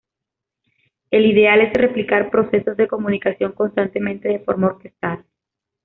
El 1.11 1.27
ideal 1.27 1.61
es 1.61 1.73
replicar 1.73 2.31
procesos 2.31 2.75
de 2.75 2.87
comunicación 2.87 3.51
constantemente 3.51 4.29
de 4.29 4.39
forma 4.39 4.65
orquestada. 4.65 5.23